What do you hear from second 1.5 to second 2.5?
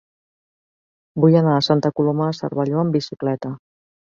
a Santa Coloma de